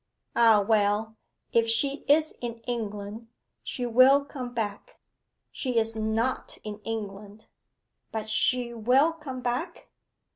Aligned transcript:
Ah, 0.35 0.61
well 0.67 1.15
if 1.53 1.69
she 1.69 1.97
is 2.07 2.31
in 2.41 2.55
England, 2.61 3.27
she 3.61 3.85
will 3.85 4.25
come 4.25 4.51
back.' 4.51 4.99
'She 5.51 5.77
is 5.77 5.95
not 5.95 6.57
in 6.63 6.79
England.' 6.83 7.45
'But 8.11 8.27
she 8.27 8.73
will 8.73 9.13
come 9.13 9.41
back? 9.41 9.89